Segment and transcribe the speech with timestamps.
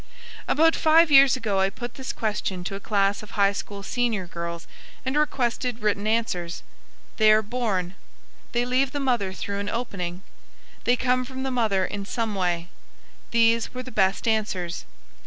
[0.47, 4.25] About five years ago I put this question to a class of high school senior
[4.25, 4.65] girls
[5.05, 6.63] and requested written answers.
[7.17, 7.93] "They are born";
[8.51, 10.23] "they leave the mother through an opening";
[10.85, 12.69] "they come from the mother in some way"
[13.29, 14.85] these were the best answers.